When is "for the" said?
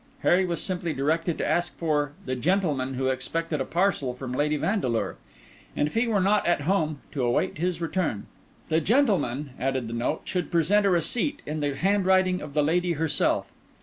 1.77-2.35